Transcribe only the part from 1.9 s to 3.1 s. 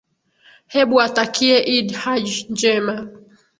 hajj njema